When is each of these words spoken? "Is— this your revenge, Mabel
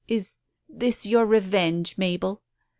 "Is— 0.17 0.39
this 0.81 1.05
your 1.05 1.27
revenge, 1.27 1.95
Mabel 1.95 2.41